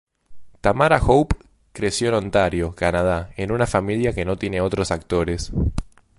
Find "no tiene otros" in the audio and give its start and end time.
4.25-4.89